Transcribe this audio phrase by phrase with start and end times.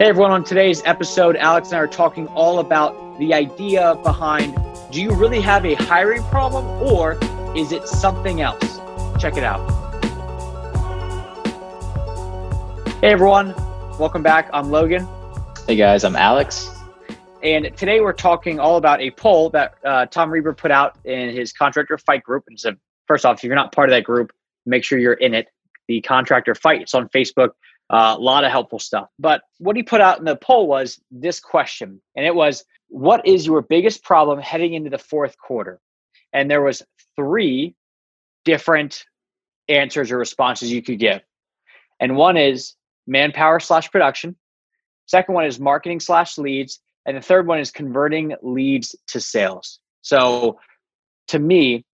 [0.00, 4.58] Hey everyone, on today's episode, Alex and I are talking all about the idea behind
[4.90, 7.16] do you really have a hiring problem or
[7.56, 8.80] is it something else?
[9.20, 9.64] Check it out.
[13.00, 13.54] Hey everyone,
[13.96, 14.50] welcome back.
[14.52, 15.06] I'm Logan.
[15.68, 16.68] Hey guys, I'm Alex.
[17.44, 21.28] And today we're talking all about a poll that uh, Tom Reber put out in
[21.28, 22.42] his contractor fight group.
[22.48, 22.72] And so,
[23.06, 24.32] first off, if you're not part of that group,
[24.66, 25.46] make sure you're in it.
[25.86, 27.50] The contractor fight, it's on Facebook.
[27.90, 29.08] Uh, a lot of helpful stuff.
[29.18, 33.26] But what he put out in the poll was this question, and it was, "What
[33.26, 35.80] is your biggest problem heading into the fourth quarter?"
[36.32, 36.82] And there was
[37.14, 37.74] three
[38.44, 39.04] different
[39.68, 41.20] answers or responses you could give,
[42.00, 42.74] and one is
[43.06, 44.36] manpower slash production.
[45.06, 49.78] Second one is marketing slash leads, and the third one is converting leads to sales.
[50.00, 50.58] So,
[51.28, 51.84] to me,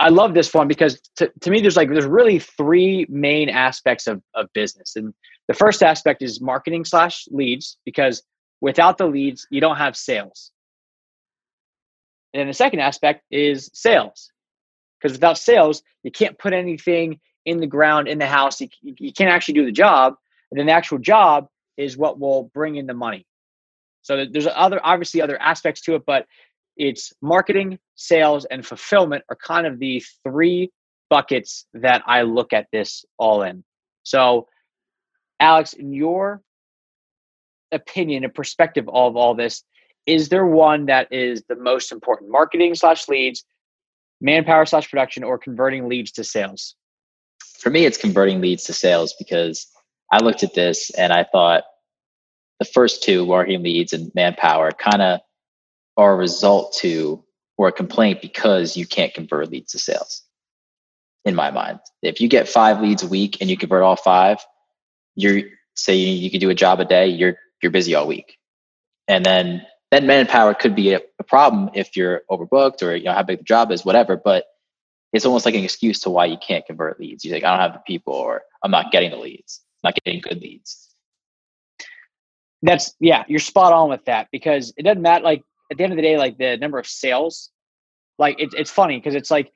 [0.00, 4.06] I love this one because to, to me, there's like there's really three main aspects
[4.06, 4.96] of, of business.
[4.96, 5.14] And
[5.46, 8.22] the first aspect is marketing slash leads, because
[8.60, 10.50] without the leads, you don't have sales.
[12.32, 14.30] And then the second aspect is sales.
[15.00, 18.60] Because without sales, you can't put anything in the ground in the house.
[18.60, 20.14] You, you can't actually do the job.
[20.50, 23.26] And then the actual job is what will bring in the money.
[24.02, 26.26] So there's other obviously other aspects to it, but
[26.78, 30.70] it's marketing, sales, and fulfillment are kind of the three
[31.10, 33.64] buckets that I look at this all in.
[34.04, 34.48] So,
[35.40, 36.40] Alex, in your
[37.72, 39.64] opinion and perspective of all this,
[40.06, 42.30] is there one that is the most important?
[42.30, 43.44] Marketing slash leads,
[44.20, 46.74] manpower slash production, or converting leads to sales?
[47.58, 49.66] For me, it's converting leads to sales because
[50.12, 51.64] I looked at this and I thought
[52.58, 55.20] the first two, marketing leads and manpower, kind of
[55.98, 57.24] are a result to
[57.58, 60.22] or a complaint because you can't convert leads to sales
[61.26, 61.80] in my mind.
[62.02, 64.38] If you get five leads a week and you convert all five
[65.16, 65.42] you're
[65.76, 68.38] say you, you could do a job a day you're you're busy all week.
[69.08, 73.14] And then then manpower could be a, a problem if you're overbooked or you know
[73.14, 74.46] how big the job is whatever but
[75.12, 77.24] it's almost like an excuse to why you can't convert leads.
[77.24, 80.04] You like i don't have the people or i'm not getting the leads I'm not
[80.04, 80.94] getting good leads.
[82.62, 85.92] That's yeah you're spot on with that because it doesn't matter like at the end
[85.92, 87.50] of the day, like the number of sales,
[88.18, 89.52] like it, it's funny because it's like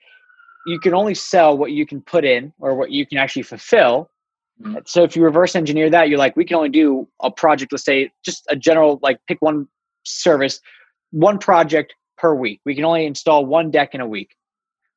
[0.66, 4.10] you can only sell what you can put in or what you can actually fulfill.
[4.62, 4.78] Mm-hmm.
[4.86, 7.84] So if you reverse engineer that, you're like, we can only do a project, let's
[7.84, 9.66] say just a general, like pick one
[10.04, 10.60] service,
[11.10, 12.60] one project per week.
[12.64, 14.36] We can only install one deck in a week,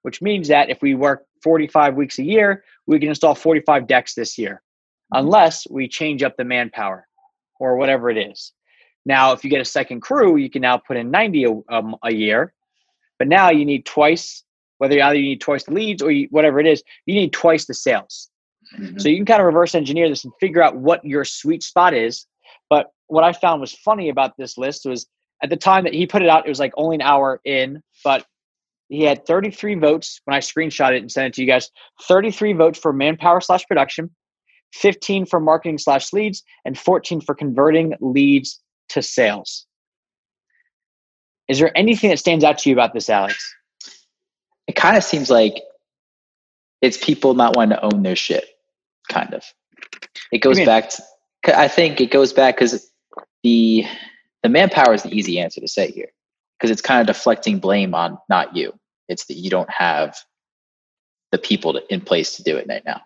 [0.03, 4.13] which means that if we work 45 weeks a year, we can install 45 decks
[4.13, 4.61] this year,
[5.13, 5.25] mm-hmm.
[5.25, 7.07] unless we change up the manpower
[7.59, 8.51] or whatever it is.
[9.05, 11.95] Now, if you get a second crew, you can now put in 90 a, um,
[12.03, 12.53] a year,
[13.19, 14.43] but now you need twice,
[14.79, 17.65] whether either you need twice the leads or you, whatever it is, you need twice
[17.65, 18.29] the sales.
[18.77, 18.97] Mm-hmm.
[18.97, 21.93] So you can kind of reverse engineer this and figure out what your sweet spot
[21.93, 22.25] is.
[22.69, 25.05] But what I found was funny about this list was
[25.43, 27.83] at the time that he put it out, it was like only an hour in,
[28.03, 28.25] but
[28.89, 31.69] he had 33 votes when I screenshot it and sent it to you guys.
[32.03, 34.09] 33 votes for manpower slash production,
[34.73, 39.65] 15 for marketing slash leads, and 14 for converting leads to sales.
[41.47, 43.55] Is there anything that stands out to you about this, Alex?
[44.67, 45.61] It kind of seems like
[46.81, 48.45] it's people not wanting to own their shit,
[49.09, 49.43] kind of.
[50.31, 52.89] It goes back to, I think it goes back because
[53.43, 53.85] the
[54.43, 56.09] the manpower is the easy answer to say here
[56.57, 58.73] because it's kind of deflecting blame on not you.
[59.07, 60.17] It's that you don't have
[61.31, 63.01] the people to, in place to do it right now.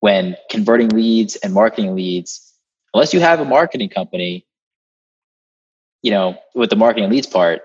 [0.00, 2.54] When converting leads and marketing leads,
[2.92, 4.46] unless you have a marketing company,
[6.02, 7.62] you know, with the marketing leads part,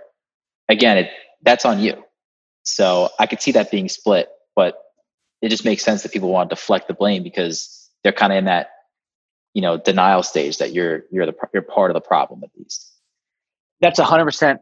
[0.70, 1.10] again, it
[1.42, 2.04] that's on you.
[2.64, 4.76] So I could see that being split, but
[5.42, 8.38] it just makes sense that people want to deflect the blame because they're kind of
[8.38, 8.70] in that,
[9.54, 12.94] you know, denial stage that you're you're the you're part of the problem at least.
[13.82, 14.62] That's a hundred percent.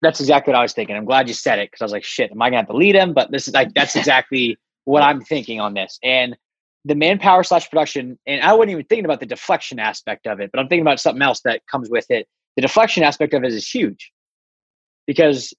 [0.00, 0.96] That's exactly what I was thinking.
[0.96, 2.76] I'm glad you said it because I was like, shit, am I gonna have to
[2.76, 3.12] lead him?
[3.12, 5.98] But this is like that's exactly what I'm thinking on this.
[6.02, 6.36] And
[6.84, 10.50] the manpower slash production, and I wasn't even thinking about the deflection aspect of it,
[10.52, 12.26] but I'm thinking about something else that comes with it
[12.56, 14.12] the deflection aspect of it is huge
[15.06, 15.52] because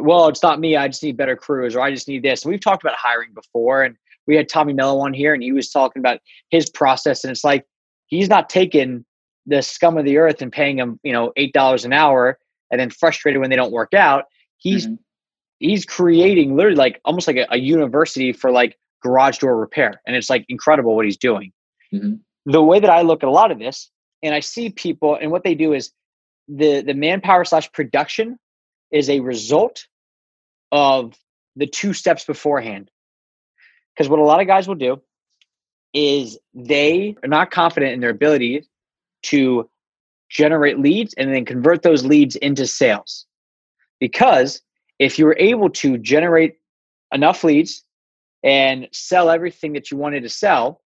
[0.00, 2.50] well it's not me i just need better crews or i just need this and
[2.50, 3.96] we've talked about hiring before and
[4.26, 6.18] we had tommy mello on here and he was talking about
[6.50, 7.64] his process and it's like
[8.06, 9.04] he's not taking
[9.46, 12.38] the scum of the earth and paying them you know eight dollars an hour
[12.70, 14.24] and then frustrated when they don't work out
[14.58, 14.94] he's mm-hmm.
[15.58, 20.14] he's creating literally like almost like a, a, university for like garage door repair and
[20.14, 21.52] it's like incredible what he's doing
[21.92, 22.14] mm-hmm.
[22.46, 23.90] the way that i look at a lot of this
[24.22, 25.92] and i see people and what they do is
[26.56, 28.38] the the manpower slash production
[28.90, 29.86] is a result
[30.70, 31.14] of
[31.56, 32.90] the two steps beforehand.
[33.94, 35.00] Because what a lot of guys will do
[35.92, 38.66] is they are not confident in their ability
[39.24, 39.68] to
[40.30, 43.26] generate leads and then convert those leads into sales.
[44.00, 44.62] Because
[44.98, 46.54] if you were able to generate
[47.12, 47.84] enough leads
[48.42, 50.80] and sell everything that you wanted to sell,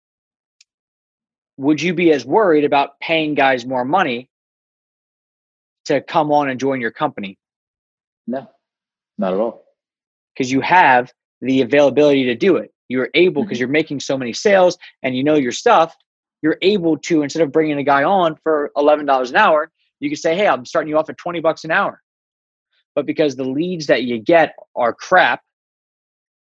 [1.57, 4.29] would you be as worried about paying guys more money
[5.85, 7.37] to come on and join your company?
[8.27, 8.47] No,
[9.17, 9.63] not at all.
[10.33, 12.73] Because you have the availability to do it.
[12.89, 13.61] You're able, because mm-hmm.
[13.61, 15.95] you're making so many sales and you know your stuff,
[16.41, 20.17] you're able to, instead of bringing a guy on for $11 an hour, you can
[20.17, 22.01] say, hey, I'm starting you off at 20 bucks an hour.
[22.95, 25.41] But because the leads that you get are crap,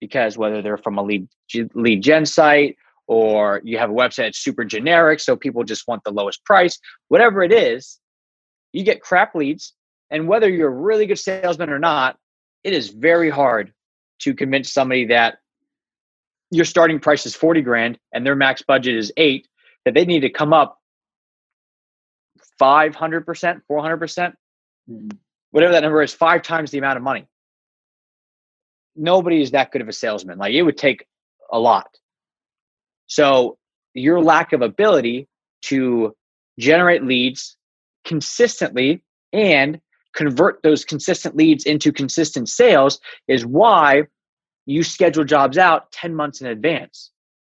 [0.01, 1.29] because whether they're from a lead,
[1.75, 2.77] lead gen site
[3.07, 6.79] or you have a website that's super generic, so people just want the lowest price,
[7.09, 8.01] whatever it is,
[8.75, 9.73] you get crap leads.
[10.11, 12.19] And whether you're a really good salesman or not,
[12.65, 13.73] it is very hard
[14.21, 15.39] to convince somebody that
[16.51, 19.49] your starting price is 40 grand and their max budget is eight,
[19.85, 20.79] that they need to come up
[22.61, 25.09] 500%, 400%, mm-hmm.
[25.51, 27.27] whatever that number is, five times the amount of money.
[28.97, 30.39] Nobody is that good of a salesman.
[30.39, 31.07] Like it would take
[31.51, 31.89] a lot.
[33.07, 33.57] So
[33.95, 35.29] your lack of ability
[35.63, 36.15] to
[36.59, 37.57] generate leads
[38.05, 39.03] consistently
[39.33, 39.81] and
[40.15, 44.05] convert those consistent leads into consistent sales is why
[44.67, 47.11] you schedule jobs out 10 months in advance.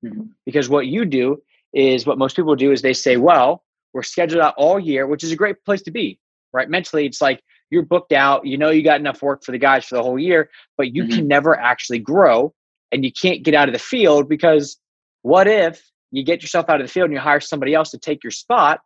[0.05, 0.23] Mm-hmm.
[0.45, 1.43] Because what you do
[1.73, 5.25] is what most people do is they say, well, we're scheduled out all year, which
[5.25, 6.19] is a great place to be,
[6.53, 6.69] right?
[6.69, 9.85] Mentally, it's like you're booked out, you know, you got enough work for the guys
[9.85, 11.17] for the whole year, but you mm-hmm.
[11.17, 12.55] can never actually grow
[12.93, 14.79] and you can't get out of the field because
[15.23, 17.99] what if you get yourself out of the field and you hire somebody else to
[17.99, 18.81] take your spot?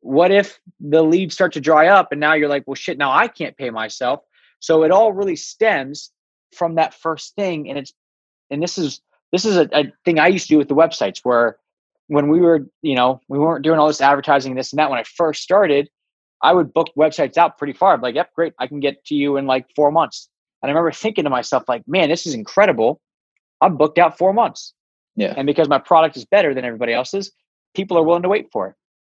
[0.00, 3.10] What if the leads start to dry up and now you're like, well, shit, now
[3.10, 4.20] I can't pay myself.
[4.60, 6.10] So it all really stems
[6.54, 7.68] from that first thing.
[7.68, 7.92] And it's,
[8.50, 9.00] and this is,
[9.32, 11.58] this is a, a thing I used to do with the websites where
[12.06, 14.88] when we were, you know, we weren't doing all this advertising, this and that.
[14.88, 15.90] When I first started,
[16.42, 17.94] I would book websites out pretty far.
[17.94, 18.54] I'm like, yep, great.
[18.58, 20.28] I can get to you in like four months.
[20.62, 23.00] And I remember thinking to myself, like, man, this is incredible.
[23.60, 24.72] I'm booked out four months.
[25.16, 25.34] Yeah.
[25.36, 27.32] And because my product is better than everybody else's,
[27.74, 28.74] people are willing to wait for it.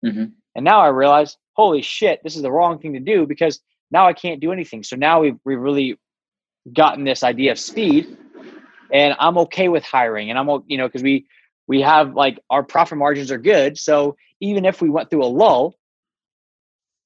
[0.06, 0.24] Mm-hmm.
[0.54, 3.60] And now I realize, holy shit, this is the wrong thing to do because
[3.90, 4.82] now I can't do anything.
[4.82, 5.98] So now we've, we've really
[6.72, 8.16] gotten this idea of speed
[8.92, 11.26] and I'm okay with hiring and I'm, you know, cause we,
[11.66, 13.78] we have like our profit margins are good.
[13.78, 15.76] So even if we went through a lull,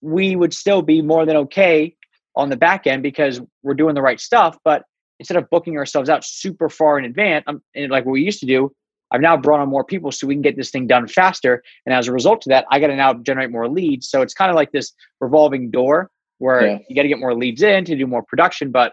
[0.00, 1.97] we would still be more than okay
[2.37, 4.58] on the back end because we're doing the right stuff.
[4.64, 4.85] But
[5.19, 8.47] instead of booking ourselves out super far in advance, um, like what we used to
[8.47, 8.75] do,
[9.10, 11.62] I've now brought on more people so we can get this thing done faster.
[11.86, 14.08] And as a result of that, I got to now generate more leads.
[14.08, 16.78] So it's kind of like this revolving door where yeah.
[16.88, 18.70] you got to get more leads in to do more production.
[18.70, 18.92] But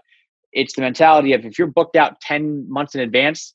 [0.54, 3.54] it's the mentality of if you're booked out 10 months in advance,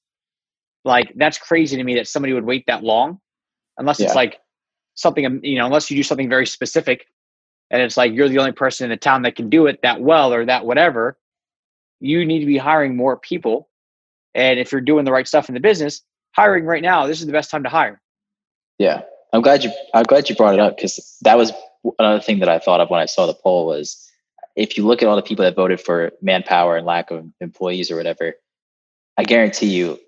[0.84, 3.20] like that's crazy to me that somebody would wait that long
[3.78, 4.06] unless yeah.
[4.06, 4.40] it's like
[4.94, 7.06] something, um, you know, unless you do something very specific
[7.70, 10.00] and it's like you're the only person in the town that can do it that
[10.00, 11.18] well or that whatever
[12.00, 13.68] you need to be hiring more people.
[14.34, 16.02] And if you're doing the right stuff in the business,
[16.36, 18.00] hiring right now, this is the best time to hire.
[18.78, 19.02] Yeah.
[19.32, 21.52] I'm glad you I'm glad you brought it up because that was
[21.98, 24.02] another thing that I thought of when I saw the poll was
[24.54, 27.90] if you look at all the people that voted for manpower and lack of employees
[27.90, 28.34] or whatever,
[29.16, 29.98] I guarantee you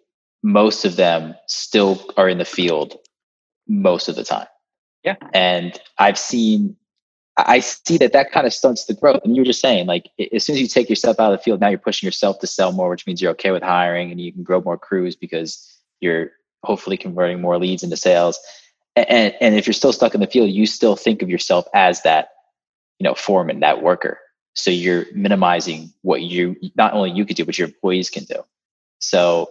[0.42, 2.96] most of them still are in the field
[3.66, 4.46] most of the time.
[5.04, 5.16] Yeah.
[5.34, 6.76] And I've seen
[7.36, 9.20] I see that that kind of stunts the growth.
[9.24, 11.42] And you were just saying, like, as soon as you take yourself out of the
[11.42, 14.20] field, now you're pushing yourself to sell more, which means you're okay with hiring and
[14.20, 16.30] you can grow more crews because you're
[16.64, 18.38] hopefully converting more leads into sales.
[18.96, 22.02] And, and if you're still stuck in the field, you still think of yourself as
[22.02, 22.30] that,
[22.98, 24.18] you know, foreman, that worker.
[24.54, 28.42] So you're minimizing what you, not only you could do, but your employees can do.
[28.98, 29.48] So,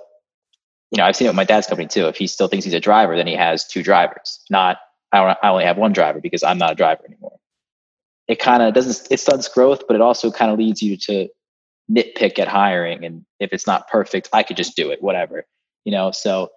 [0.92, 2.08] you know, I've seen it with my dad's company too.
[2.08, 4.78] If he still thinks he's a driver, then he has two drivers, not,
[5.14, 7.40] I only have one driver because I'm not a driver anymore
[8.28, 11.28] it kind of doesn't it stunts growth, but it also kind of leads you to
[11.90, 13.06] nitpick at hiring.
[13.06, 15.46] And if it's not perfect, I could just do it, whatever,
[15.88, 16.12] you know.
[16.12, 16.50] So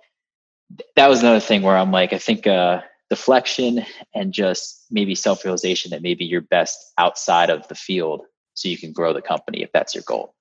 [0.97, 5.45] that was another thing where I'm like, I think uh, deflection and just maybe self
[5.45, 8.23] realization that maybe you're best outside of the field,
[8.55, 10.35] so you can grow the company if that's your goal.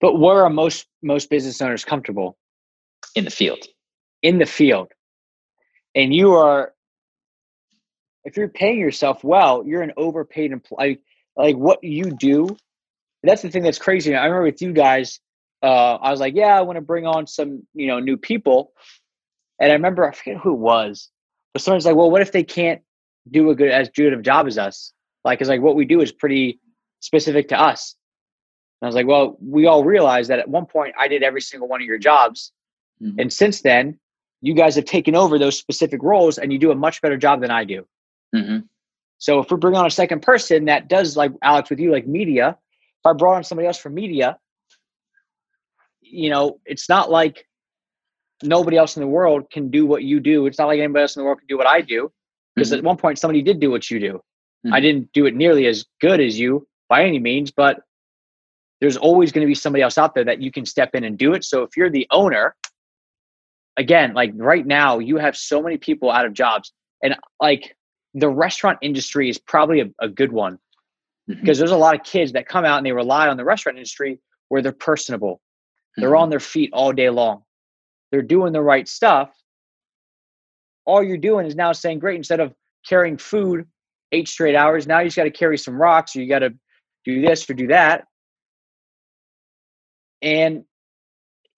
[0.00, 2.38] But where are most most business owners comfortable?
[3.14, 3.62] In the field.
[4.22, 4.88] In the field.
[5.94, 6.72] And you are
[8.24, 11.00] if you're paying yourself well, you're an overpaid employee.
[11.36, 12.56] Like what you do,
[13.22, 14.14] that's the thing that's crazy.
[14.14, 15.20] I remember with you guys,
[15.62, 18.72] uh, I was like, yeah, I want to bring on some, you know, new people.
[19.58, 21.10] And I remember, I forget who it was,
[21.52, 22.82] but someone's like, well, what if they can't
[23.30, 24.92] do a good as good of a job as us?
[25.24, 26.60] Like, it's like what we do is pretty
[27.00, 27.96] specific to us.
[28.80, 31.40] And I was like, well, we all realize that at one point I did every
[31.40, 32.52] single one of your jobs.
[33.02, 33.20] Mm-hmm.
[33.20, 33.98] And since then,
[34.42, 37.40] you guys have taken over those specific roles and you do a much better job
[37.40, 37.86] than I do.
[38.34, 38.58] Mm-hmm.
[39.18, 42.06] So if we bring on a second person that does like Alex with you, like
[42.06, 44.38] media, if I brought on somebody else from media,
[46.10, 47.46] you know, it's not like
[48.42, 50.46] nobody else in the world can do what you do.
[50.46, 52.12] It's not like anybody else in the world can do what I do.
[52.54, 52.78] Because mm-hmm.
[52.78, 54.12] at one point somebody did do what you do.
[54.14, 54.74] Mm-hmm.
[54.74, 57.80] I didn't do it nearly as good as you by any means, but
[58.80, 61.16] there's always going to be somebody else out there that you can step in and
[61.16, 61.44] do it.
[61.44, 62.54] So if you're the owner,
[63.76, 66.72] again, like right now, you have so many people out of jobs.
[67.02, 67.76] And like
[68.14, 70.58] the restaurant industry is probably a, a good one
[71.28, 71.40] mm-hmm.
[71.40, 73.78] because there's a lot of kids that come out and they rely on the restaurant
[73.78, 75.40] industry where they're personable.
[75.96, 76.22] They're mm-hmm.
[76.22, 77.42] on their feet all day long.
[78.10, 79.30] They're doing the right stuff.
[80.84, 82.54] All you're doing is now saying, great, instead of
[82.88, 83.66] carrying food
[84.12, 86.54] eight straight hours, now you just got to carry some rocks or you got to
[87.04, 88.04] do this or do that.
[90.22, 90.64] And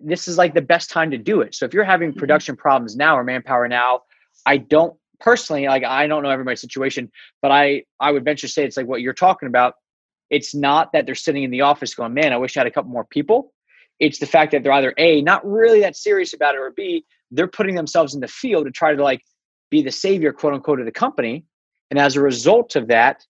[0.00, 1.54] this is like the best time to do it.
[1.54, 2.18] So if you're having mm-hmm.
[2.18, 4.02] production problems now or manpower now,
[4.47, 7.11] I don't personally like I don't know everybody's situation,
[7.42, 9.75] but I I would venture to say it's like what you're talking about.
[10.30, 12.71] It's not that they're sitting in the office going, "Man, I wish I had a
[12.71, 13.52] couple more people."
[14.00, 17.05] It's the fact that they're either A, not really that serious about it, or B,
[17.31, 19.23] they're putting themselves in the field to try to like
[19.71, 21.45] be the savior, quote unquote, of the company.
[21.90, 23.25] And as a result of that,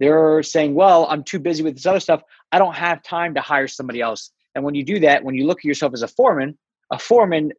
[0.00, 2.22] they're saying, Well, I'm too busy with this other stuff.
[2.50, 4.30] I don't have time to hire somebody else.
[4.54, 6.58] And when you do that, when you look at yourself as a foreman,
[6.90, 7.52] a foreman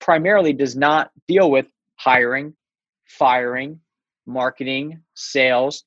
[0.00, 2.54] primarily does not deal with hiring,
[3.06, 3.80] firing,
[4.26, 5.84] marketing, sales,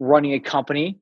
[0.00, 0.98] running a company.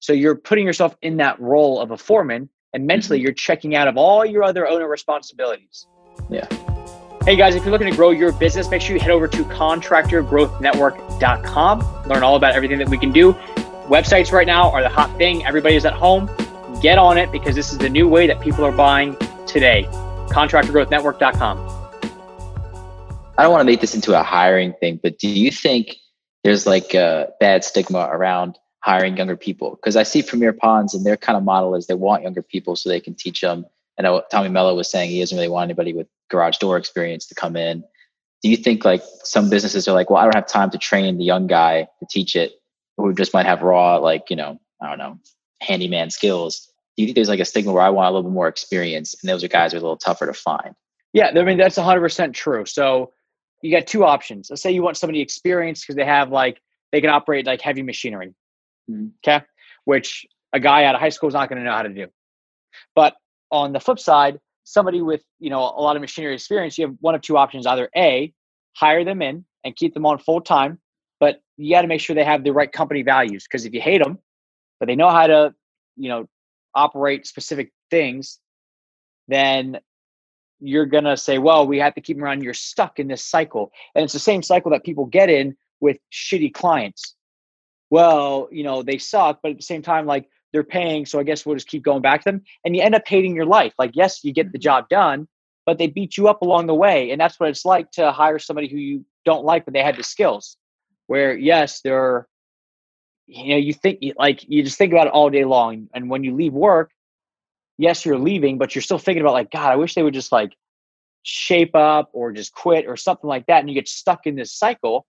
[0.00, 3.24] So you're putting yourself in that role of a foreman and mentally mm-hmm.
[3.24, 5.88] you're checking out of all your other owner responsibilities.
[6.30, 6.46] Yeah.
[7.24, 9.44] Hey guys, if you're looking to grow your business, make sure you head over to
[9.44, 12.08] contractorgrowthnetwork.com.
[12.08, 13.34] Learn all about everything that we can do.
[13.88, 15.44] Websites right now are the hot thing.
[15.46, 16.30] Everybody's at home.
[16.80, 19.86] Get on it because this is the new way that people are buying today.
[20.28, 21.58] Contractorgrowthnetwork.com.
[23.36, 25.96] I don't want to make this into a hiring thing, but do you think
[26.44, 29.70] there's like a bad stigma around hiring younger people?
[29.70, 32.76] Because I see Premier Ponds and their kind of model is they want younger people
[32.76, 33.66] so they can teach them.
[33.98, 37.26] I know Tommy Mello was saying he doesn't really want anybody with garage door experience
[37.26, 37.82] to come in.
[38.42, 41.18] Do you think like some businesses are like, well, I don't have time to train
[41.18, 42.52] the young guy to teach it,
[42.96, 45.18] who just might have raw, like, you know, I don't know,
[45.60, 46.70] handyman skills.
[46.96, 49.16] Do you think there's like a stigma where I want a little bit more experience
[49.20, 50.74] and those are guys are a little tougher to find?
[51.12, 52.64] Yeah, I mean, that's 100% true.
[52.66, 53.12] So
[53.62, 54.50] you got two options.
[54.50, 56.60] Let's say you want somebody experienced because they have like,
[56.92, 58.34] they can operate like heavy machinery.
[58.90, 59.44] Okay.
[59.84, 62.06] Which a guy out of high school is not going to know how to do.
[62.94, 63.14] But
[63.50, 66.96] on the flip side, somebody with, you know, a lot of machinery experience, you have
[67.00, 67.66] one of two options.
[67.66, 68.32] Either A,
[68.74, 70.78] hire them in and keep them on full time,
[71.20, 73.44] but you got to make sure they have the right company values.
[73.44, 74.18] Because if you hate them,
[74.78, 75.54] but they know how to,
[75.96, 76.28] you know,
[76.74, 78.38] operate specific things,
[79.26, 79.78] then
[80.60, 82.42] you're going to say, well, we have to keep them around.
[82.42, 83.72] You're stuck in this cycle.
[83.94, 87.14] And it's the same cycle that people get in with shitty clients.
[87.90, 91.06] Well, you know, they suck, but at the same time, like they're paying.
[91.06, 92.42] So I guess we'll just keep going back to them.
[92.64, 93.74] And you end up hating your life.
[93.78, 95.28] Like, yes, you get the job done,
[95.66, 97.10] but they beat you up along the way.
[97.10, 99.96] And that's what it's like to hire somebody who you don't like, but they had
[99.96, 100.56] the skills.
[101.06, 102.28] Where, yes, they're
[103.28, 106.24] you know you think like you just think about it all day long and when
[106.24, 106.90] you leave work
[107.76, 110.32] yes you're leaving but you're still thinking about like god i wish they would just
[110.32, 110.56] like
[111.22, 114.52] shape up or just quit or something like that and you get stuck in this
[114.52, 115.06] cycle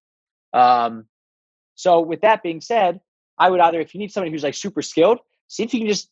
[0.54, 1.06] um,
[1.80, 3.00] so with that being said
[3.38, 5.88] i would either if you need somebody who's like super skilled see if you can
[5.88, 6.10] just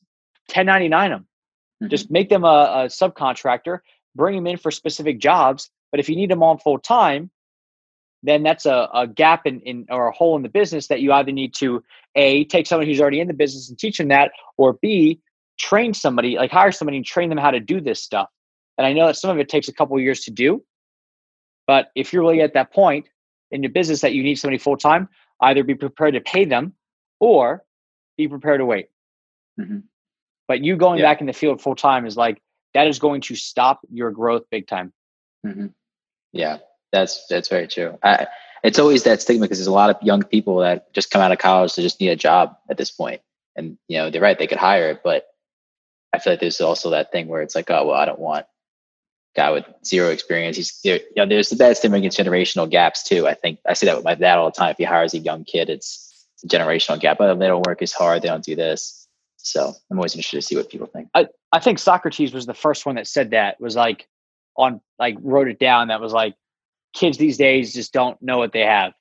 [0.54, 1.90] 1099 them mm-hmm.
[1.90, 3.80] just make them a, a subcontractor
[4.16, 7.30] bring them in for specific jobs but if you need them on full time
[8.24, 11.12] then that's a, a gap in, in or a hole in the business that you
[11.12, 11.84] either need to
[12.16, 15.20] a take someone who's already in the business and teach them that or b
[15.60, 18.30] train somebody like hire somebody and train them how to do this stuff
[18.78, 20.64] and i know that some of it takes a couple years to do
[21.68, 23.10] but if you're really at that point
[23.52, 25.10] in your business that you need somebody full time
[25.42, 26.74] either be prepared to pay them
[27.20, 27.64] or
[28.18, 28.90] be prepared to wait
[29.60, 29.80] mm-hmm.
[30.48, 31.06] but you going yeah.
[31.06, 32.42] back in the field full time is like
[32.74, 34.94] that is going to stop your growth big time
[35.46, 35.68] mm-hmm.
[36.34, 36.58] yeah
[36.92, 37.98] that's that's very true.
[38.04, 38.28] I,
[38.64, 41.32] it's always that stigma because there's a lot of young people that just come out
[41.32, 43.22] of college to just need a job at this point,
[43.56, 45.26] and you know they're right they could hire it, but
[46.14, 48.46] I feel like there's also that thing where it's like, oh well, I don't want
[49.38, 50.58] guy with zero experience.
[50.58, 50.98] He's there.
[50.98, 53.28] You know, there's the bad stigma against generational gaps too.
[53.28, 54.72] I think I see that with my dad all the time.
[54.72, 57.20] If he hires a young kid, it's a generational gap.
[57.20, 58.24] But they don't work as hard.
[58.24, 59.08] They don't do this.
[59.38, 61.08] So I'm always interested to see what people think.
[61.14, 64.10] I, I think Socrates was the first one that said that was like
[64.58, 65.88] on like wrote it down.
[65.88, 66.36] That was like
[66.94, 68.94] kids these days just don't know what they have.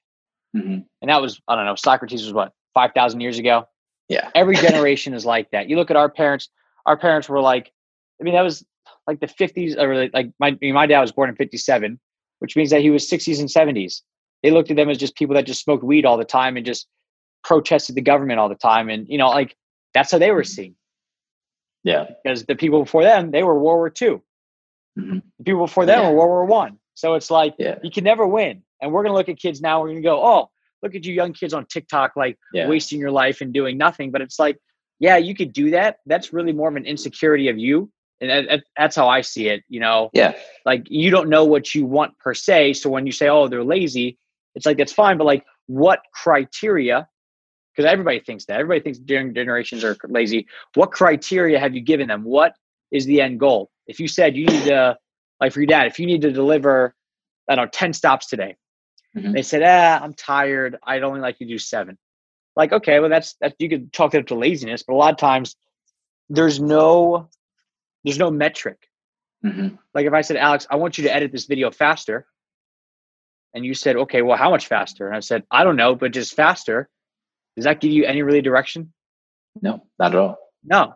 [0.54, 0.80] Mm-hmm.
[1.00, 3.66] And that was, I don't know, Socrates was what, 5,000 years ago?
[4.08, 4.30] Yeah.
[4.34, 5.68] Every generation is like that.
[5.68, 6.50] You look at our parents,
[6.84, 7.72] our parents were like,
[8.20, 8.64] I mean, that was
[9.06, 11.98] like the 50s, or like my, my dad was born in 57,
[12.40, 14.02] which means that he was 60s and 70s.
[14.42, 16.66] they looked at them as just people that just smoked weed all the time and
[16.66, 16.86] just
[17.44, 18.88] protested the government all the time.
[18.88, 19.56] And, you know, like
[19.94, 20.74] that's how they were seen.
[21.84, 22.06] Yeah.
[22.22, 24.20] Because the people before them, they were World War II.
[24.98, 25.18] Mm-hmm.
[25.38, 26.10] The people before them yeah.
[26.10, 26.78] were World War One.
[26.94, 27.78] So it's like yeah.
[27.82, 28.62] you can never win.
[28.80, 30.50] And we're gonna look at kids now, we're gonna go, Oh,
[30.82, 32.68] look at you young kids on TikTok like yeah.
[32.68, 34.10] wasting your life and doing nothing.
[34.10, 34.58] But it's like,
[34.98, 35.98] yeah, you could do that.
[36.06, 37.90] That's really more of an insecurity of you.
[38.20, 40.10] And that's how I see it, you know?
[40.14, 40.34] Yeah.
[40.64, 42.74] Like you don't know what you want per se.
[42.74, 44.18] So when you say, oh, they're lazy,
[44.54, 45.18] it's like, that's fine.
[45.18, 47.08] But like, what criteria
[47.76, 48.58] because everybody thinks that.
[48.58, 50.46] Everybody thinks generations are lazy.
[50.74, 52.24] What criteria have you given them?
[52.24, 52.54] What
[52.90, 53.70] is the end goal?
[53.86, 54.96] If you said you need to,
[55.40, 56.94] like for your dad, if you need to deliver,
[57.48, 58.56] I don't know, 10 stops today,
[59.14, 59.32] mm-hmm.
[59.32, 60.78] they said, ah, I'm tired.
[60.82, 61.98] I'd only like you to do seven.
[62.54, 65.12] Like, okay, well, that's, that you could chalk it up to laziness, but a lot
[65.12, 65.56] of times
[66.30, 67.28] there's no,
[68.06, 68.88] there's no metric.
[69.44, 69.76] Mm-hmm.
[69.94, 72.26] Like if I said, Alex, I want you to edit this video faster.
[73.52, 75.06] And you said, okay, well, how much faster?
[75.06, 76.88] And I said, I don't know, but just faster
[77.56, 78.92] does that give you any really direction?
[79.62, 80.36] No, not at all.
[80.62, 80.94] No.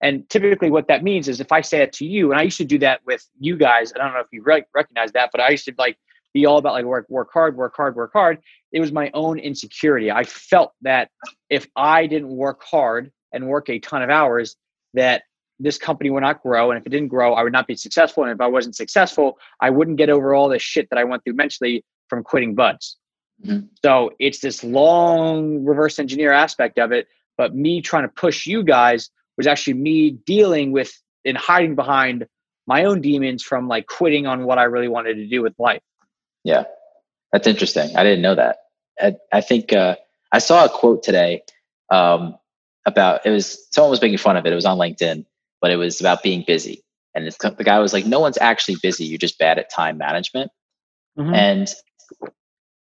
[0.00, 2.58] And typically, what that means is if I say it to you, and I used
[2.58, 5.40] to do that with you guys, I don't know if you re- recognize that, but
[5.40, 5.96] I used to like
[6.34, 8.40] be all about like work, work hard, work hard, work hard.
[8.72, 10.10] It was my own insecurity.
[10.10, 11.10] I felt that
[11.48, 14.56] if I didn't work hard and work a ton of hours,
[14.94, 15.22] that
[15.60, 16.70] this company would not grow.
[16.70, 18.24] And if it didn't grow, I would not be successful.
[18.24, 21.24] And if I wasn't successful, I wouldn't get over all the shit that I went
[21.24, 22.96] through mentally from quitting buds.
[23.44, 23.66] Mm-hmm.
[23.84, 27.08] So it's this long reverse engineer aspect of it.
[27.36, 30.92] But me trying to push you guys was actually me dealing with
[31.24, 32.26] and hiding behind
[32.66, 35.82] my own demons from like quitting on what I really wanted to do with life.
[36.44, 36.64] Yeah,
[37.32, 37.96] that's interesting.
[37.96, 38.58] I didn't know that.
[39.00, 39.96] I, I think uh,
[40.32, 41.42] I saw a quote today
[41.90, 42.38] um,
[42.86, 44.52] about it was someone was making fun of it.
[44.52, 45.24] It was on LinkedIn,
[45.64, 46.84] but it was about being busy.
[47.14, 49.06] And the guy was like, "No one's actually busy.
[49.06, 50.50] You're just bad at time management."
[51.18, 51.32] Mm-hmm.
[51.32, 51.74] And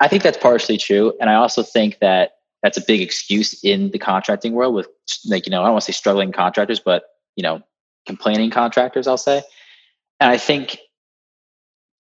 [0.02, 1.14] I think that's partially true.
[1.22, 2.32] And I also think that
[2.62, 4.90] that's a big excuse in the contracting world with
[5.26, 7.04] like, you know, I don't want to say struggling contractors, but,
[7.38, 7.62] you know,
[8.06, 9.44] complaining contractors, I'll say.
[10.20, 10.78] And I think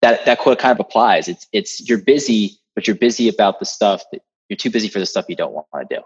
[0.02, 1.28] that that quote kind of applies.
[1.28, 4.98] It's, it's, you're busy, but you're busy about the stuff that you're too busy for
[4.98, 6.02] the stuff you don't want to do,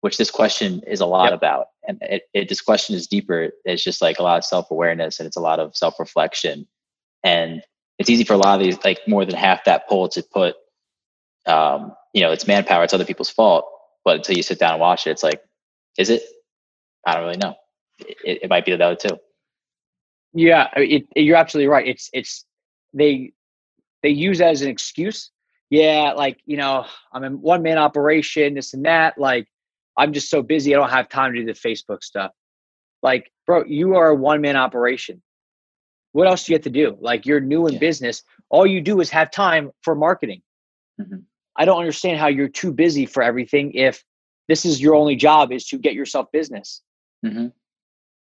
[0.00, 1.34] which this question is a lot yep.
[1.34, 1.66] about.
[1.86, 3.50] And it, it, this question is deeper.
[3.64, 6.66] It's just like a lot of self awareness and it's a lot of self reflection.
[7.24, 7.62] And
[7.98, 10.54] it's easy for a lot of these, like more than half that poll to put
[11.48, 13.66] um, you know, it's manpower, it's other people's fault.
[14.04, 15.42] But until you sit down and watch it, it's like,
[15.98, 16.22] is it?
[17.06, 17.54] I don't really know.
[17.98, 19.18] It, it might be the other two.
[20.32, 21.86] Yeah, it, you're absolutely right.
[21.86, 22.44] It's it's
[22.94, 23.32] they
[24.02, 25.30] they use that as an excuse.
[25.70, 29.18] Yeah, like you know, I'm a one man operation, this and that.
[29.18, 29.48] Like
[29.98, 32.30] I'm just so busy, I don't have time to do the Facebook stuff.
[33.02, 35.20] Like, bro, you are a one man operation.
[36.12, 36.96] What else do you have to do?
[37.00, 37.80] Like you're new in yeah.
[37.80, 38.22] business.
[38.48, 40.42] All you do is have time for marketing.
[41.00, 41.18] Mm-hmm.
[41.56, 44.02] I don't understand how you're too busy for everything if
[44.46, 46.82] this is your only job is to get yourself business.
[47.24, 47.48] Mm-hmm.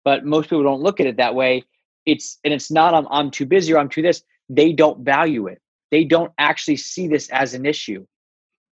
[0.04, 1.64] But most people don't look at it that way.
[2.06, 4.22] It's and it's not I'm I'm too busy or I'm too this.
[4.48, 5.60] They don't value it.
[5.90, 8.06] They don't actually see this as an issue.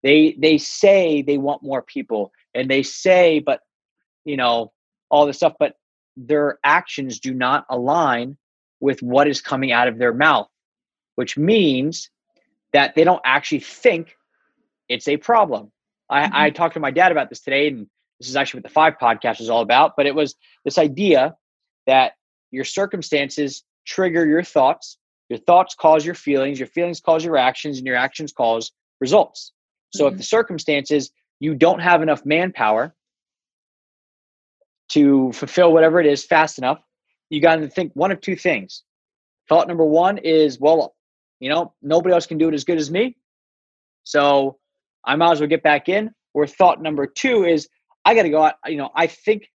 [0.02, 3.60] They they say they want more people and they say, but
[4.24, 4.72] you know,
[5.10, 5.74] all this stuff, but
[6.16, 8.36] their actions do not align
[8.80, 10.48] with what is coming out of their mouth,
[11.14, 12.10] which means
[12.72, 14.16] that they don't actually think
[14.88, 15.72] it's a problem.
[16.10, 16.36] I, mm-hmm.
[16.36, 17.86] I talked to my dad about this today, and
[18.18, 19.92] this is actually what the Five podcast is all about.
[19.96, 21.36] But it was this idea
[21.86, 22.12] that
[22.50, 27.78] your circumstances trigger your thoughts, your thoughts cause your feelings, your feelings cause your actions,
[27.78, 29.52] and your actions cause results.
[29.90, 30.14] So mm-hmm.
[30.14, 32.94] if the circumstances you don't have enough manpower
[34.90, 36.80] to fulfill whatever it is fast enough,
[37.30, 38.82] you got to think one of two things.
[39.48, 40.94] Thought number one is, well,
[41.40, 43.16] you know, nobody else can do it as good as me.
[44.04, 44.58] So
[45.04, 46.10] I might as well get back in.
[46.34, 47.68] Or thought number two is
[48.04, 48.54] I got to go out.
[48.66, 49.48] You know, I think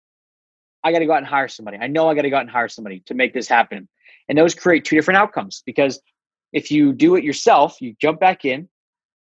[0.84, 1.78] I got to go out and hire somebody.
[1.78, 3.88] I know I got to go out and hire somebody to make this happen.
[4.28, 6.02] And those create two different outcomes because
[6.52, 8.69] if you do it yourself, you jump back in,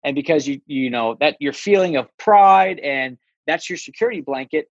[0.04, 4.68] and because you you know that your feeling of pride and that's your security blanket,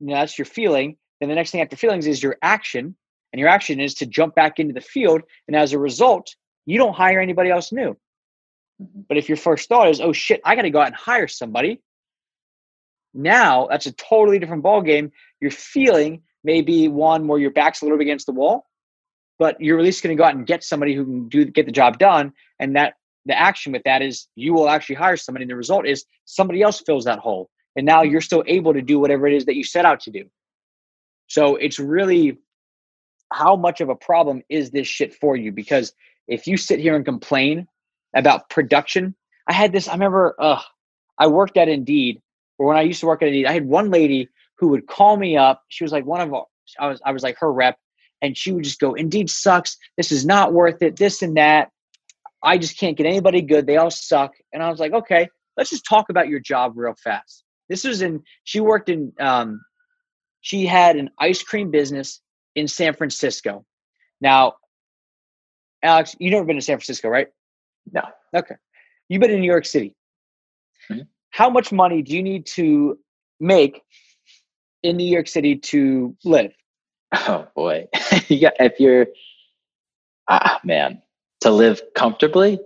[0.00, 0.96] you know, that's your feeling.
[1.20, 2.94] Then the next thing after feelings is your action,
[3.32, 5.22] and your action is to jump back into the field.
[5.48, 6.34] And as a result,
[6.66, 7.96] you don't hire anybody else new.
[8.82, 9.00] Mm-hmm.
[9.08, 11.28] But if your first thought is, oh shit, I got to go out and hire
[11.28, 11.80] somebody,
[13.14, 15.12] now that's a totally different ball game.
[15.40, 18.66] Your feeling may be one where your back's a little bit against the wall,
[19.38, 21.66] but you're at least going to go out and get somebody who can do get
[21.66, 22.32] the job done.
[22.58, 22.94] And that
[23.26, 25.44] the action with that is you will actually hire somebody.
[25.44, 27.50] And the result is somebody else fills that hole.
[27.76, 30.10] And now you're still able to do whatever it is that you set out to
[30.10, 30.24] do.
[31.26, 32.38] So it's really
[33.32, 35.52] how much of a problem is this shit for you?
[35.52, 35.92] Because
[36.28, 37.66] if you sit here and complain
[38.14, 39.14] about production
[39.46, 39.88] I had this.
[39.88, 40.34] I remember.
[40.38, 40.60] Uh,
[41.18, 42.20] I worked at Indeed,
[42.58, 45.16] or when I used to work at Indeed, I had one lady who would call
[45.16, 45.62] me up.
[45.68, 46.46] She was like one of our,
[46.78, 47.78] I was I was like her rep,
[48.20, 49.76] and she would just go, "Indeed sucks.
[49.96, 50.96] This is not worth it.
[50.96, 51.70] This and that.
[52.46, 53.66] I just can't get anybody good.
[53.66, 56.94] They all suck." And I was like, "Okay, let's just talk about your job real
[56.94, 58.22] fast." This was in.
[58.44, 59.12] She worked in.
[59.20, 59.60] Um,
[60.40, 62.20] she had an ice cream business
[62.54, 63.64] in San Francisco.
[64.20, 64.54] Now,
[65.82, 67.28] Alex, you've never been to San Francisco, right?
[67.92, 68.02] No.
[68.34, 68.54] Okay.
[69.08, 69.94] You've been in New York City.
[70.90, 71.02] Mm-hmm.
[71.30, 72.98] How much money do you need to
[73.40, 73.82] make
[74.82, 76.52] in New York City to live?
[77.12, 79.06] Oh boy, got if you're
[80.28, 81.02] ah man
[81.40, 82.58] to live comfortably.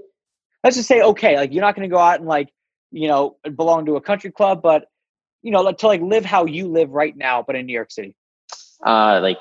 [0.65, 2.51] Let's just say okay, like you're not going to go out and like
[2.91, 4.87] you know belong to a country club, but
[5.43, 8.15] you know to like live how you live right now, but in New York City.
[8.85, 9.39] Uh, like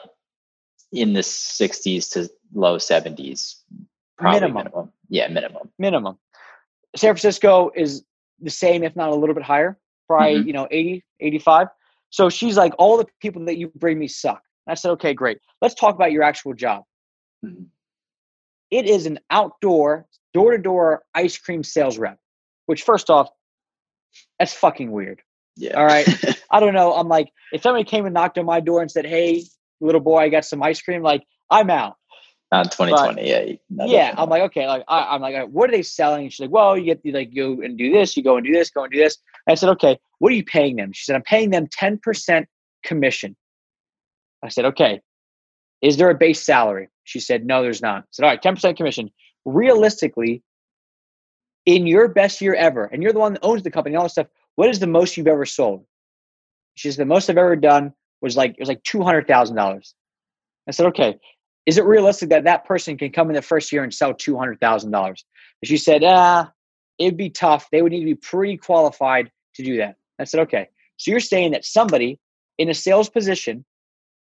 [0.91, 3.55] in the 60s to low 70s,
[4.17, 4.63] probably minimum.
[4.63, 4.93] minimum.
[5.09, 5.69] Yeah, minimum.
[5.77, 6.17] Minimum.
[6.95, 8.03] San Francisco is
[8.41, 10.47] the same, if not a little bit higher, probably, mm-hmm.
[10.47, 11.67] you know, 80, 85.
[12.09, 14.41] So she's like, all the people that you bring me suck.
[14.67, 15.39] I said, okay, great.
[15.61, 16.83] Let's talk about your actual job.
[17.45, 17.63] Mm-hmm.
[18.71, 22.17] It is an outdoor, door to door ice cream sales rep,
[22.65, 23.29] which, first off,
[24.37, 25.21] that's fucking weird.
[25.55, 25.77] Yeah.
[25.77, 26.07] All right.
[26.51, 26.93] I don't know.
[26.93, 29.43] I'm like, if somebody came and knocked on my door and said, hey,
[29.81, 31.95] little boy, I got some ice cream, like, I'm out.
[32.51, 34.07] Not 2020, but, yeah.
[34.09, 36.23] Yeah, I'm like, okay, like I, am like, what are they selling?
[36.23, 38.45] And she's like, well, you get to like go and do this, you go and
[38.45, 39.17] do this, go and do this.
[39.45, 40.91] And I said, okay, what are you paying them?
[40.91, 42.45] She said, I'm paying them 10%
[42.83, 43.35] commission.
[44.43, 44.99] I said, okay,
[45.83, 46.89] is there a base salary?
[47.09, 48.03] She said, no, there's not.
[48.03, 49.09] I said, all right, 10% commission.
[49.45, 50.43] Realistically,
[51.65, 54.11] in your best year ever, and you're the one that owns the company all this
[54.11, 55.85] stuff, what is the most you've ever sold?
[56.75, 59.93] She said, the most I've ever done was like, it was like $200,000.
[60.67, 61.17] I said, okay,
[61.65, 65.23] is it realistic that that person can come in the first year and sell $200,000?
[65.63, 66.51] She said, ah,
[66.99, 67.69] it'd be tough.
[67.71, 69.95] They would need to be pretty qualified to do that.
[70.19, 70.69] I said, okay.
[70.97, 72.19] So you're saying that somebody
[72.59, 73.65] in a sales position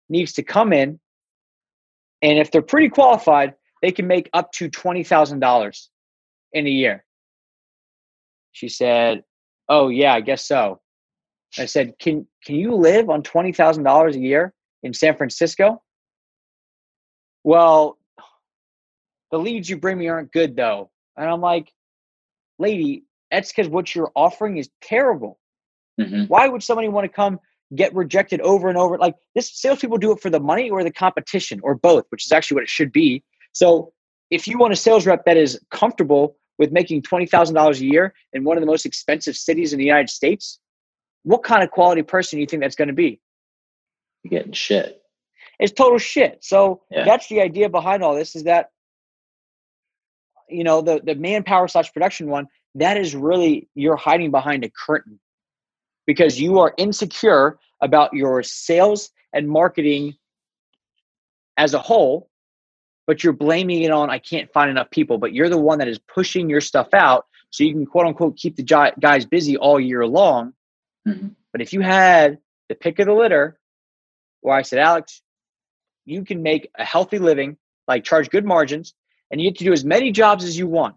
[0.08, 1.00] needs to come in,
[2.22, 5.88] and if they're pretty qualified, they can make up to $20,000
[6.54, 7.04] in a year.
[8.52, 9.24] She said,
[9.70, 10.82] oh, yeah, I guess so.
[11.58, 15.82] I said, can, can you live on $20,000 a year in San Francisco?
[17.46, 18.00] well,
[19.30, 20.90] the leads you bring me aren't good though.
[21.16, 21.72] And I'm like,
[22.58, 25.40] lady, that's because what you're offering is terrible.
[26.02, 26.24] Mm-hmm.
[26.24, 27.40] Why would somebody want to come
[27.76, 28.98] get rejected over and over?
[28.98, 32.32] Like this salespeople do it for the money or the competition or both, which is
[32.32, 33.24] actually what it should be.
[33.54, 33.94] So
[34.30, 38.44] if you want a sales rep that is comfortable with making $20,000 a year in
[38.44, 40.60] one of the most expensive cities in the United States,
[41.24, 43.20] what kind of quality person do you think that's going to be?
[44.24, 45.02] You're getting shit.
[45.60, 46.40] It's total shit.
[46.42, 47.06] So yeah.
[47.06, 48.70] that's the idea behind all this is that
[50.50, 54.70] you know the the manpower slash production one that is really you're hiding behind a
[54.70, 55.20] curtain
[56.06, 60.16] because you are insecure about your sales and marketing
[61.58, 62.30] as a whole
[63.08, 65.88] but you're blaming it on i can't find enough people but you're the one that
[65.88, 69.80] is pushing your stuff out so you can quote unquote keep the guys busy all
[69.80, 70.54] year long
[71.08, 71.30] mm-hmm.
[71.52, 72.38] but if you had
[72.70, 73.58] the pick of the litter
[74.42, 75.22] where i said alex
[76.06, 77.58] you can make a healthy living,
[77.88, 78.94] like charge good margins,
[79.30, 80.96] and you get to do as many jobs as you want.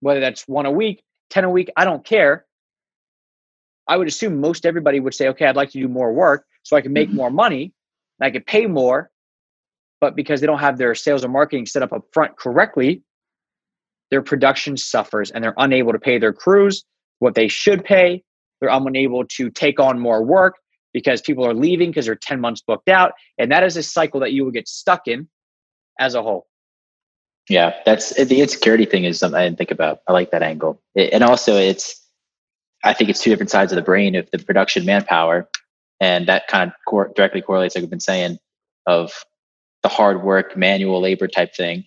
[0.00, 2.46] Whether that's one a week, 10 a week, I don't care.
[3.88, 6.76] I would assume most everybody would say, okay, I'd like to do more work so
[6.76, 7.16] I can make mm-hmm.
[7.16, 7.72] more money
[8.20, 9.10] and I can pay more.
[10.00, 13.02] But because they don't have their sales and marketing set up up front correctly,
[14.10, 16.84] their production suffers and they're unable to pay their crews
[17.18, 18.22] what they should pay.
[18.60, 20.56] They're unable to take on more work
[20.92, 23.12] because people are leaving because they're 10 months booked out.
[23.38, 25.28] And that is a cycle that you will get stuck in
[25.98, 26.46] as a whole.
[27.48, 30.00] Yeah, that's the insecurity thing is something I didn't think about.
[30.06, 30.82] I like that angle.
[30.94, 32.04] It, and also, it's,
[32.84, 35.48] I think it's two different sides of the brain of the production manpower.
[36.00, 38.38] And that kind of cor- directly correlates, like we've been saying,
[38.86, 39.12] of
[39.82, 41.84] the hard work, manual labor type thing.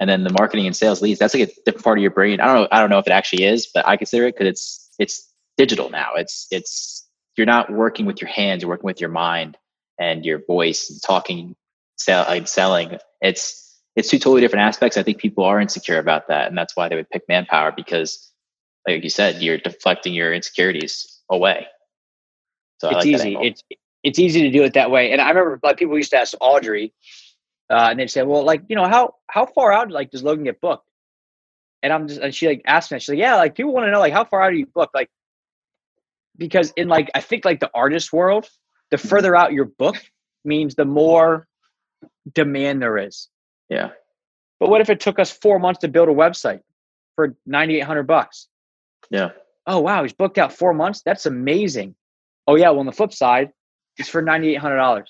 [0.00, 2.40] And then the marketing and sales leads, that's like a different part of your brain.
[2.40, 2.68] I don't know.
[2.70, 5.88] I don't know if it actually is, but I consider it because it's, it's digital
[5.88, 6.10] now.
[6.16, 7.04] It's, it's
[7.36, 9.56] you're not working with your hands you're working with your mind
[9.98, 11.54] and your voice and talking
[11.96, 16.28] sell, like selling it's it's two totally different aspects i think people are insecure about
[16.28, 18.30] that and that's why they would pick manpower because
[18.86, 21.66] like you said you're deflecting your insecurities away
[22.78, 23.62] so it's like easy it's
[24.02, 26.34] it's easy to do it that way and i remember like people used to ask
[26.40, 26.92] audrey
[27.70, 30.44] uh, and they'd say well like you know how how far out like does logan
[30.44, 30.86] get booked
[31.82, 33.90] and i'm just and she like asked me she's like yeah like people want to
[33.90, 35.08] know like how far out are you booked like
[36.36, 38.48] because in like I think like the artist world,
[38.90, 39.08] the mm-hmm.
[39.08, 39.96] further out your book
[40.44, 41.46] means the more
[42.32, 43.28] demand there is.
[43.68, 43.90] Yeah.
[44.60, 46.60] But what if it took us four months to build a website?
[47.14, 48.48] for 9800 bucks.
[49.10, 49.30] Yeah.
[49.66, 51.02] Oh wow, he's booked out 4 months.
[51.04, 51.94] That's amazing.
[52.46, 53.52] Oh yeah, well on the flip side,
[53.96, 55.04] it's for $9800.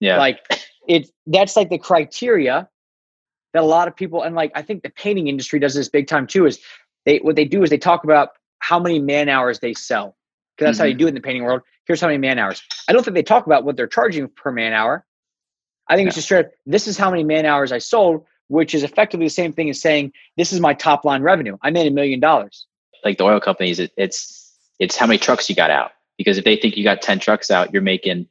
[0.00, 0.18] Yeah.
[0.18, 0.40] Like
[0.88, 1.10] it.
[1.26, 2.68] that's like the criteria
[3.52, 6.06] that a lot of people and like I think the painting industry does this big
[6.06, 6.58] time too is
[7.04, 10.16] they what they do is they talk about how many man hours they sell.
[10.56, 10.82] Because that's mm-hmm.
[10.82, 10.98] how you mm-hmm.
[10.98, 11.62] do it in the painting world.
[11.86, 12.62] Here's how many man hours.
[12.88, 15.04] I don't think they talk about what they're charging per man hour.
[15.88, 16.08] I think yeah.
[16.08, 16.46] it's just straight.
[16.66, 19.80] This is how many man hours I sold, which is effectively the same thing as
[19.80, 21.56] saying this is my top line revenue.
[21.62, 22.66] I made a million dollars.
[23.02, 25.92] Like the oil companies, it, it's it's how many trucks you got out.
[26.18, 28.28] Because if they think you got ten trucks out, you're making,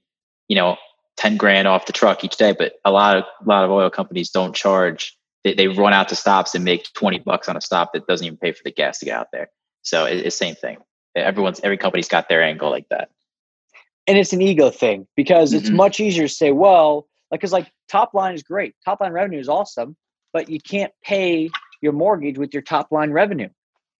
[0.47, 0.77] you know,
[1.17, 2.53] ten grand off the truck each day.
[2.57, 5.17] But a lot of a lot of oil companies don't charge.
[5.43, 8.25] They, they run out to stops and make twenty bucks on a stop that doesn't
[8.25, 9.49] even pay for the gas to get out there.
[9.81, 10.77] So it, it's the same thing.
[11.15, 13.09] Everyone's every company's got their angle like that.
[14.05, 15.65] And it's an ego thing because mm-hmm.
[15.65, 19.13] it's much easier to say, well, like because like top line is great, top line
[19.13, 19.95] revenue is awesome,
[20.33, 21.49] but you can't pay
[21.81, 23.49] your mortgage with your top line revenue.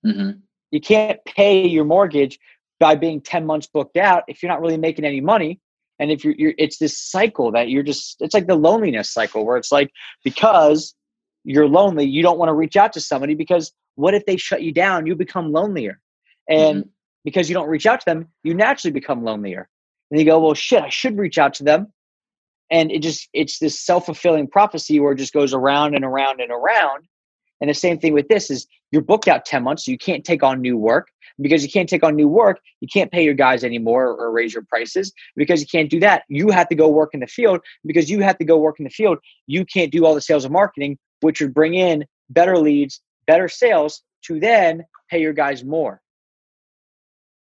[0.06, 0.40] Mm-hmm.
[0.72, 2.40] You can't pay your mortgage
[2.80, 5.60] by being 10 months booked out if you're not really making any money
[6.00, 9.46] and if you're, you're, it's this cycle that you're just it's like the loneliness cycle
[9.46, 9.92] where it's like
[10.24, 10.96] because
[11.44, 14.64] you're lonely you don't want to reach out to somebody because what if they shut
[14.64, 16.00] you down you become lonelier
[16.50, 16.90] and mm-hmm.
[17.24, 19.70] because you don't reach out to them you naturally become lonelier
[20.10, 21.94] and you go well shit i should reach out to them
[22.72, 26.52] and it just it's this self-fulfilling prophecy where it just goes around and around and
[26.52, 27.06] around.
[27.60, 30.24] And the same thing with this is you're booked out 10 months so you can't
[30.24, 31.10] take on new work.
[31.40, 34.54] Because you can't take on new work you can't pay your guys anymore or raise
[34.54, 35.14] your prices.
[35.36, 37.62] Because you can't do that you have to go work in the field.
[37.86, 40.46] Because you have to go work in the field you can't do all the sales
[40.46, 45.64] and marketing which would bring in better leads better sales to then pay your guys
[45.64, 46.02] more.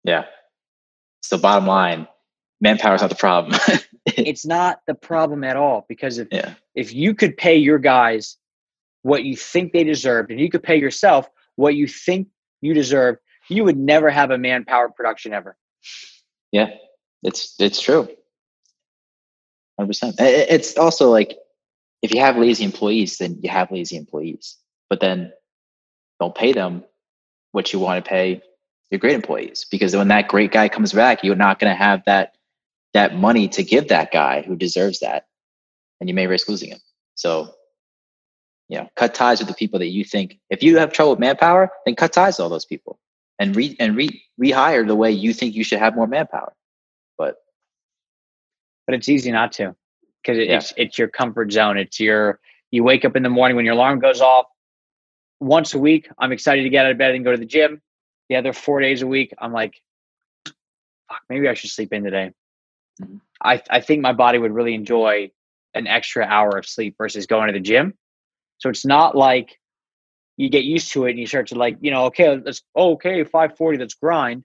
[0.05, 0.25] Yeah.
[1.23, 2.07] So bottom line
[2.63, 3.61] manpower is not the problem.
[4.05, 6.55] It's not the problem at all because if yeah.
[6.75, 8.37] if you could pay your guys
[9.03, 12.27] what you think they deserved and you could pay yourself what you think
[12.61, 15.57] you deserve you would never have a manpower production ever.
[16.51, 16.71] Yeah
[17.23, 18.09] it's it's true.
[19.81, 21.39] 100% it's also like
[22.03, 24.59] if you have lazy employees then you have lazy employees
[24.91, 25.33] but then
[26.19, 26.83] don't pay them
[27.53, 28.43] what you want to pay
[28.91, 32.03] your great employees because when that great guy comes back you're not going to have
[32.05, 32.35] that
[32.95, 35.27] that money to give that guy who deserves that
[36.01, 36.81] and you may risk losing him.
[37.15, 37.55] So
[38.69, 41.19] you know cut ties with the people that you think if you have trouble with
[41.19, 42.99] manpower then cut ties with all those people
[43.43, 46.55] and re and re rehire the way you think you should have more manpower.
[47.19, 47.37] But
[48.87, 49.75] but it's easy not to
[50.23, 50.59] because it, yeah.
[50.59, 51.77] it's it's your comfort zone.
[51.77, 52.39] It's your
[52.71, 54.47] you wake up in the morning when your alarm goes off.
[55.41, 57.83] Once a week i'm excited to get out of bed and go to the gym.
[58.29, 59.75] The other four days a week i'm like
[61.09, 62.33] fuck maybe i should sleep in today.
[63.43, 65.31] I i think my body would really enjoy
[65.75, 67.95] an extra hour of sleep versus going to the gym
[68.59, 69.59] so it's not like
[70.37, 73.25] you get used to it and you start to like, you know, okay, let's okay,
[73.25, 74.45] 540, let's grind.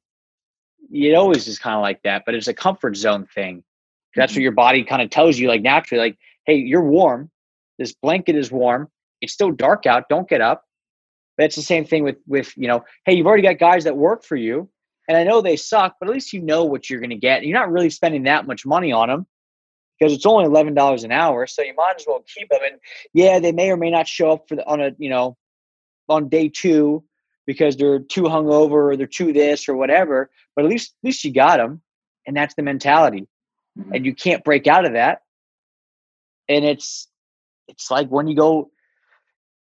[0.92, 3.64] It always is kind of like that, but it's a comfort zone thing.
[4.16, 4.40] That's mm-hmm.
[4.40, 7.30] what your body kind of tells you, like naturally, like, hey, you're warm.
[7.78, 8.90] This blanket is warm.
[9.22, 10.10] It's still dark out.
[10.10, 10.64] Don't get up.
[11.38, 13.96] But it's the same thing with with you know, hey, you've already got guys that
[13.96, 14.70] work for you,
[15.08, 17.44] and I know they suck, but at least you know what you're going to get.
[17.44, 19.26] You're not really spending that much money on them
[19.98, 22.60] because it's only eleven dollars an hour, so you might as well keep them.
[22.66, 22.80] And
[23.14, 25.38] yeah, they may or may not show up for the, on a you know
[26.10, 27.04] on day two
[27.46, 30.30] because they're too hungover or they're too this or whatever.
[30.56, 31.82] But at least at least you got them,
[32.26, 33.28] and that's the mentality,
[33.78, 33.94] mm-hmm.
[33.94, 35.22] and you can't break out of that.
[36.50, 37.08] And it's
[37.68, 38.72] it's like when you go,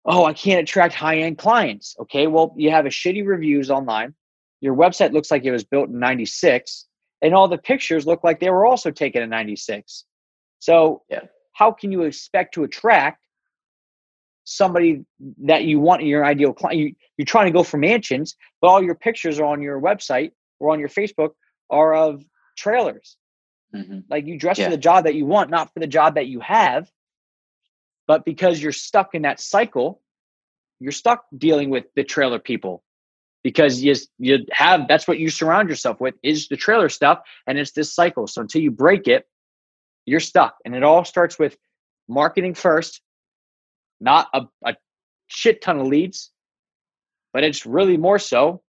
[0.04, 1.96] oh, I can't attract high end clients.
[2.00, 4.14] Okay, well you have a shitty reviews online.
[4.62, 6.86] Your website looks like it was built in '96,
[7.20, 10.04] and all the pictures look like they were also taken in '96.
[10.60, 11.22] So yeah.
[11.52, 13.18] how can you expect to attract
[14.44, 15.04] somebody
[15.44, 16.78] that you want in your ideal client?
[16.78, 20.30] You, you're trying to go for mansions, but all your pictures are on your website
[20.60, 21.30] or on your Facebook
[21.68, 22.24] are of
[22.56, 23.16] trailers.
[23.74, 24.00] Mm-hmm.
[24.08, 24.66] Like you dress yeah.
[24.66, 26.88] for the job that you want, not for the job that you have.
[28.06, 30.00] But because you're stuck in that cycle,
[30.78, 32.84] you're stuck dealing with the trailer people
[33.42, 37.58] because you you have that's what you surround yourself with is the trailer stuff and
[37.58, 38.26] it's this cycle.
[38.26, 39.26] So until you break it,
[40.06, 40.56] you're stuck.
[40.64, 41.56] And it all starts with
[42.08, 43.00] marketing first,
[44.00, 44.76] not a, a
[45.26, 46.30] shit ton of leads,
[47.32, 48.62] but it's really more so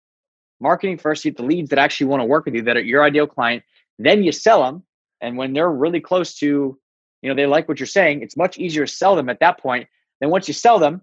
[0.60, 1.24] marketing first.
[1.24, 3.26] You get the leads that actually want to work with you, that are your ideal
[3.26, 3.62] client.
[3.98, 4.82] Then you sell them.
[5.20, 6.78] And when they're really close to,
[7.22, 9.58] you know, they like what you're saying, it's much easier to sell them at that
[9.58, 9.88] point.
[10.20, 11.02] Then once you sell them,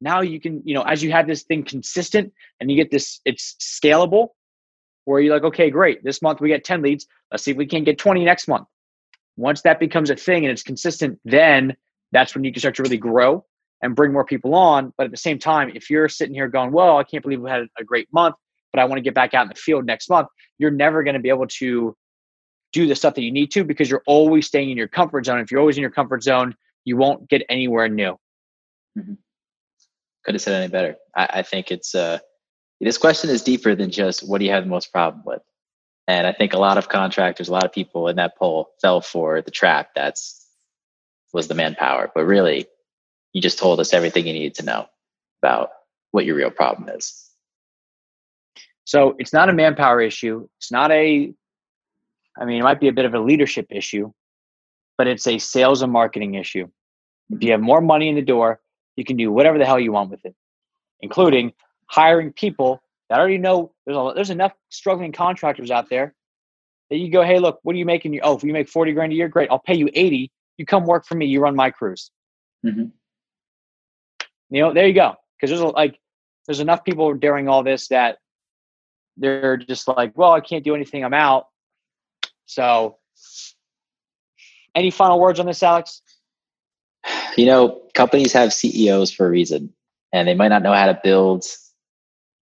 [0.00, 3.20] now you can, you know, as you have this thing consistent and you get this,
[3.24, 4.28] it's scalable
[5.04, 6.04] where you're like, okay, great.
[6.04, 7.06] This month we get 10 leads.
[7.30, 8.66] Let's see if we can get 20 next month.
[9.36, 11.76] Once that becomes a thing and it's consistent, then
[12.12, 13.44] that's when you can start to really grow.
[13.82, 14.92] and bring more people on.
[14.96, 17.50] But at the same time, if you're sitting here going, well, I can't believe we
[17.50, 18.34] had a great month,
[18.72, 21.14] but I want to get back out in the field next month, you're never going
[21.14, 21.96] to be able to
[22.72, 25.40] do the stuff that you need to because you're always staying in your comfort zone.
[25.40, 28.18] If you're always in your comfort zone, you won't get anywhere new.
[28.98, 29.14] Mm-hmm.
[30.24, 30.96] Could have said any better.
[31.16, 32.18] I, I think it's uh,
[32.80, 35.42] this question is deeper than just what do you have the most problem with.
[36.06, 39.00] And I think a lot of contractors, a lot of people in that poll fell
[39.00, 40.46] for the trap that's
[41.34, 42.10] was the manpower.
[42.14, 42.66] But really,
[43.32, 44.86] you just told us everything you needed to know
[45.42, 45.70] about
[46.12, 47.28] what your real problem is.
[48.84, 50.48] So it's not a manpower issue.
[50.58, 51.32] It's not a,
[52.40, 54.10] I mean, it might be a bit of a leadership issue,
[54.96, 56.68] but it's a sales and marketing issue.
[57.28, 58.60] If you have more money in the door,
[58.98, 60.34] you can do whatever the hell you want with it,
[61.00, 61.52] including
[61.86, 66.14] hiring people that already know there's a, there's enough struggling contractors out there
[66.90, 68.12] that you go, hey, look, what are you making?
[68.12, 69.50] You oh, if you make 40 grand a year, great.
[69.50, 70.32] I'll pay you 80.
[70.56, 71.26] You come work for me.
[71.26, 72.10] You run my crews.
[72.66, 72.86] Mm-hmm.
[74.50, 75.14] You know, there you go.
[75.36, 75.98] Because there's a, like
[76.46, 78.18] there's enough people during all this that
[79.16, 81.04] they're just like, well, I can't do anything.
[81.04, 81.46] I'm out.
[82.46, 82.96] So,
[84.74, 86.02] any final words on this, Alex?
[87.38, 89.72] You know, companies have CEOs for a reason,
[90.12, 91.44] and they might not know how to build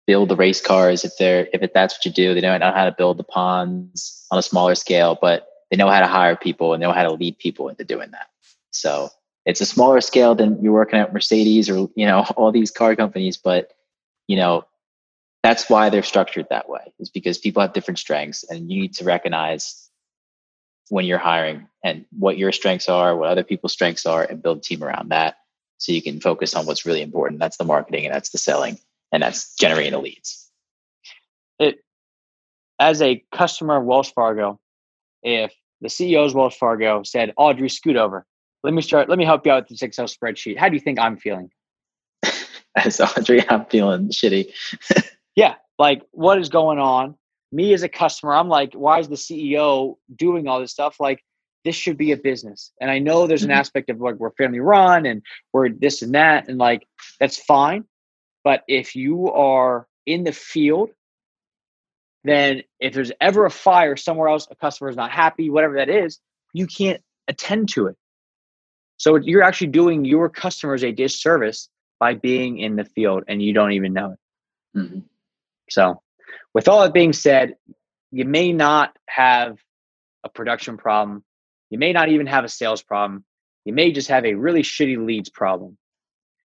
[0.06, 2.34] build the race cars if they're if it, that's what you do.
[2.34, 5.88] They don't know how to build the ponds on a smaller scale, but they know
[5.88, 8.26] how to hire people and know how to lead people into doing that.
[8.72, 9.10] So
[9.46, 12.96] it's a smaller scale than you're working at Mercedes or you know all these car
[12.96, 13.72] companies, but
[14.26, 14.64] you know
[15.44, 16.92] that's why they're structured that way.
[16.98, 19.89] Is because people have different strengths, and you need to recognize
[20.90, 24.58] when you're hiring and what your strengths are, what other people's strengths are, and build
[24.58, 25.36] a team around that
[25.78, 27.40] so you can focus on what's really important.
[27.40, 28.78] That's the marketing and that's the selling
[29.12, 30.50] and that's generating the leads.
[31.58, 31.78] It
[32.78, 34.60] as a customer of Wells Fargo,
[35.22, 38.26] if the CEO's Wells Fargo said, Audrey, scoot over.
[38.62, 39.08] Let me start.
[39.08, 40.58] Let me help you out with this Excel spreadsheet.
[40.58, 41.50] How do you think I'm feeling?
[42.76, 44.52] As Audrey, I'm feeling shitty.
[45.36, 45.54] yeah.
[45.78, 47.16] Like, what is going on?
[47.52, 50.96] Me as a customer, I'm like, why is the CEO doing all this stuff?
[51.00, 51.24] Like,
[51.64, 52.72] this should be a business.
[52.80, 53.58] And I know there's an mm-hmm.
[53.58, 56.48] aspect of like we're family run and we're this and that.
[56.48, 56.86] And like,
[57.18, 57.84] that's fine.
[58.44, 60.90] But if you are in the field,
[62.24, 65.88] then if there's ever a fire somewhere else, a customer is not happy, whatever that
[65.88, 66.18] is,
[66.52, 67.96] you can't attend to it.
[68.96, 73.52] So you're actually doing your customers a disservice by being in the field and you
[73.52, 74.78] don't even know it.
[74.78, 74.98] Mm-hmm.
[75.70, 76.02] So,
[76.54, 77.54] with all that being said,
[78.10, 79.58] you may not have
[80.24, 81.24] a production problem.
[81.70, 83.24] You may not even have a sales problem.
[83.64, 85.76] You may just have a really shitty leads problem.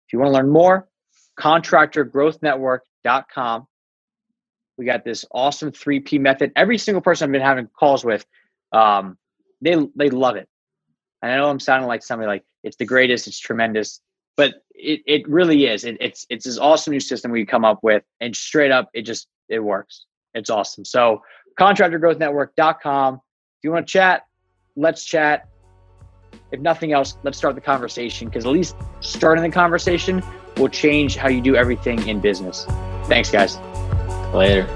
[0.07, 0.89] If you want to learn more,
[1.39, 3.67] contractorgrowthnetwork.com.
[4.79, 6.53] We got this awesome 3P method.
[6.57, 8.25] Every single person I've been having calls with,
[8.73, 9.19] um,
[9.61, 10.49] they they love it.
[11.21, 14.01] And I know I'm sounding like somebody like it's the greatest, it's tremendous,
[14.37, 15.85] but it, it really is.
[15.85, 19.03] It, it's it's this awesome new system we come up with, and straight up, it
[19.03, 20.07] just it works.
[20.35, 20.85] It's awesome.
[20.85, 21.23] So
[21.59, 23.15] contractorgrowthnetwork.com.
[23.15, 23.21] If
[23.65, 24.27] you want to chat,
[24.77, 25.49] let's chat.
[26.51, 30.23] If nothing else, let's start the conversation because at least starting the conversation
[30.57, 32.67] will change how you do everything in business.
[33.05, 33.59] Thanks, guys.
[34.35, 34.67] Later.